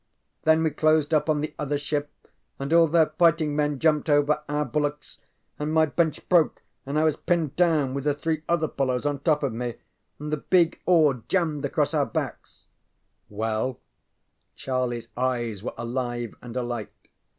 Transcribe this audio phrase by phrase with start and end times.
[0.45, 2.09] Then we closed up on the other ship,
[2.57, 5.19] and all their fighting men jumped over our bulwarks,
[5.59, 9.19] and my bench broke and I was pinned down with the three other fellows on
[9.19, 9.75] top of me,
[10.17, 12.65] and the big oar jammed across our backs.
[13.31, 13.73] ŌĆØ ŌĆ£Well?
[13.73, 13.77] ŌĆØ
[14.57, 16.91] CharlieŌĆÖs eyes were alive and alight.